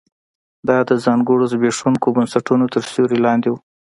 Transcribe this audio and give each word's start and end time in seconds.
دا 0.67 0.77
د 0.89 0.91
ځانګړو 1.05 1.49
زبېښونکو 1.51 2.07
بنسټونو 2.15 2.65
تر 2.73 2.83
سیوري 2.91 3.19
لاندې 3.25 3.47
و 3.51 3.55